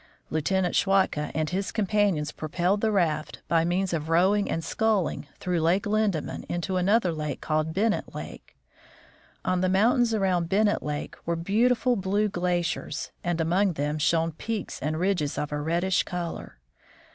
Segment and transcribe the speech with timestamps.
[0.31, 5.59] Lieutenant Schwatka and his companions propelled the raft, by means of rowing and sculling, through
[5.61, 8.57] Lake Linde man into another lake called Bennett lake.
[9.45, 13.31] On the moun tains around Bennett lake were beautiful blue glaciers, Crossing the Coast Range.
[13.31, 16.57] and among them shone peaks and ridges of a reddish color.